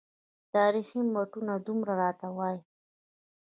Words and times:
تاریخي 0.53 0.99
متون 1.13 1.47
دومره 1.65 1.93
راته 2.01 2.27
وایي. 2.37 2.59